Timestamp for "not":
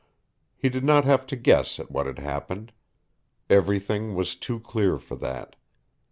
0.83-1.05